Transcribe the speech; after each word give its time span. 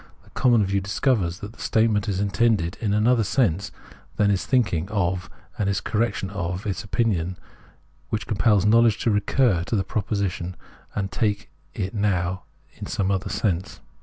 The 0.23 0.31
common 0.31 0.65
view 0.65 0.81
discovers 0.81 1.41
that 1.41 1.53
the 1.53 1.61
statement 1.61 2.09
is 2.09 2.19
intended 2.19 2.75
in 2.81 2.91
another 2.91 3.23
sense 3.23 3.71
than 4.15 4.31
it 4.31 4.33
is 4.33 4.47
thinking 4.47 4.89
of, 4.89 5.29
and 5.59 5.69
this 5.69 5.79
correction 5.79 6.31
of 6.31 6.65
its 6.65 6.83
opinion 6.83 7.37
compels 8.11 8.65
knowledge 8.65 8.97
to 9.03 9.11
recur 9.11 9.63
to 9.65 9.75
the 9.75 9.83
proposition 9.83 10.55
and 10.95 11.11
take 11.11 11.51
it 11.75 11.93
now 11.93 12.45
in 12.77 12.87
some 12.87 13.11
other 13.11 13.29
sense. 13.29 13.79